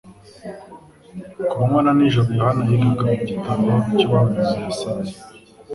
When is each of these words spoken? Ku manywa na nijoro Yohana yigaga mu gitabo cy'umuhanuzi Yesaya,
Ku 1.49 1.55
manywa 1.59 1.79
na 1.83 1.91
nijoro 1.97 2.29
Yohana 2.37 2.63
yigaga 2.69 3.03
mu 3.13 3.13
gitabo 3.29 3.71
cy'umuhanuzi 3.97 4.53
Yesaya, 4.63 5.13